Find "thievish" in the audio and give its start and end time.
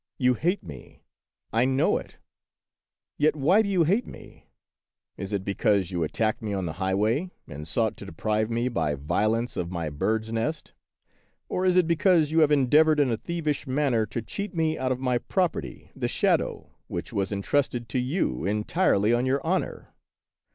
13.17-13.67